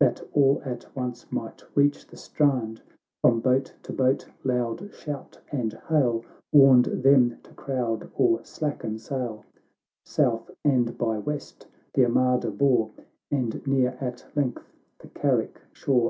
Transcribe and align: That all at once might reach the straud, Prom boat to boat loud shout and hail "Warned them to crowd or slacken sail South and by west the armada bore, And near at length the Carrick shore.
That 0.00 0.20
all 0.34 0.60
at 0.66 0.84
once 0.94 1.24
might 1.32 1.64
reach 1.74 2.06
the 2.06 2.18
straud, 2.18 2.82
Prom 3.22 3.40
boat 3.40 3.72
to 3.84 3.90
boat 3.90 4.26
loud 4.44 4.92
shout 4.92 5.40
and 5.50 5.72
hail 5.88 6.26
"Warned 6.52 6.84
them 7.02 7.38
to 7.44 7.54
crowd 7.54 8.10
or 8.14 8.44
slacken 8.44 8.98
sail 8.98 9.46
South 10.04 10.50
and 10.62 10.98
by 10.98 11.16
west 11.16 11.66
the 11.94 12.04
armada 12.04 12.50
bore, 12.50 12.90
And 13.30 13.66
near 13.66 13.96
at 13.98 14.26
length 14.36 14.74
the 14.98 15.08
Carrick 15.08 15.58
shore. 15.72 16.06